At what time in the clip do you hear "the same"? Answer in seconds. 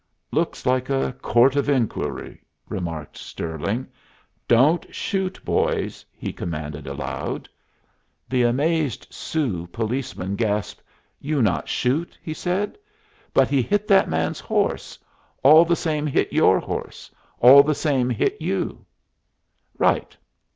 15.65-16.07, 17.61-18.09